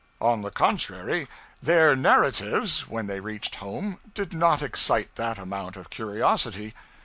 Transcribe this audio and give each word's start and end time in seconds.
On 0.19 0.41
the 0.41 0.49
contrary, 0.49 1.27
their 1.61 1.95
narratives 1.95 2.87
when 2.89 3.05
they 3.05 3.19
reached 3.19 3.57
home, 3.57 3.99
did 4.15 4.33
not 4.33 4.63
excite 4.63 5.13
that 5.13 5.37
amount 5.37 5.75
of 5.77 5.91
curiosity. 5.91 6.73